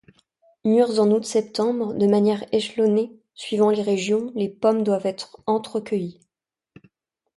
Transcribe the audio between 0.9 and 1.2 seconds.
en